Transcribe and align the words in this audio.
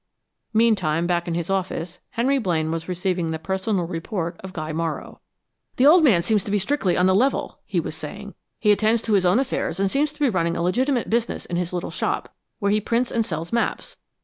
Meantime, 0.51 1.05
back 1.05 1.27
in 1.27 1.35
his 1.35 1.47
office, 1.47 1.99
Henry 2.09 2.39
Blaine 2.39 2.71
was 2.71 2.87
receiving 2.89 3.29
the 3.29 3.37
personal 3.37 3.85
report 3.85 4.35
of 4.43 4.51
Guy 4.51 4.71
Morrow. 4.73 5.21
"The 5.75 5.85
old 5.85 6.03
man 6.03 6.23
seems 6.23 6.43
to 6.45 6.49
be 6.49 6.57
strictly 6.57 6.97
on 6.97 7.05
the 7.05 7.13
level," 7.13 7.59
he 7.65 7.79
was 7.79 7.93
saying. 7.93 8.33
"He 8.57 8.71
attends 8.71 9.03
to 9.03 9.13
his 9.13 9.27
own 9.27 9.37
affairs 9.37 9.79
and 9.79 9.91
seems 9.91 10.11
to 10.13 10.19
be 10.19 10.27
running 10.31 10.57
a 10.57 10.63
legitimate 10.63 11.11
business 11.11 11.45
in 11.45 11.55
his 11.57 11.71
little 11.71 11.91
shop, 11.91 12.33
where 12.57 12.71
he 12.71 12.81
prints 12.81 13.11
and 13.11 13.23
sells 13.23 13.53
maps. 13.53 13.95